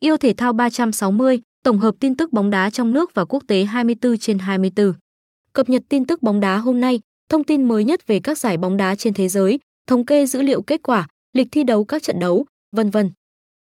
Yêu 0.00 0.16
thể 0.16 0.32
thao 0.32 0.52
360, 0.52 1.40
tổng 1.64 1.78
hợp 1.78 1.94
tin 2.00 2.16
tức 2.16 2.32
bóng 2.32 2.50
đá 2.50 2.70
trong 2.70 2.92
nước 2.92 3.14
và 3.14 3.24
quốc 3.24 3.42
tế 3.46 3.64
24 3.64 4.18
trên 4.18 4.38
24. 4.38 4.92
Cập 5.52 5.68
nhật 5.68 5.82
tin 5.88 6.04
tức 6.04 6.22
bóng 6.22 6.40
đá 6.40 6.56
hôm 6.56 6.80
nay, 6.80 7.00
thông 7.28 7.44
tin 7.44 7.64
mới 7.64 7.84
nhất 7.84 8.06
về 8.06 8.20
các 8.20 8.38
giải 8.38 8.56
bóng 8.56 8.76
đá 8.76 8.94
trên 8.94 9.14
thế 9.14 9.28
giới, 9.28 9.58
thống 9.86 10.06
kê 10.06 10.26
dữ 10.26 10.42
liệu 10.42 10.62
kết 10.62 10.82
quả, 10.82 11.08
lịch 11.32 11.48
thi 11.52 11.64
đấu 11.64 11.84
các 11.84 12.02
trận 12.02 12.18
đấu, 12.20 12.46
vân 12.76 12.90
vân. 12.90 13.10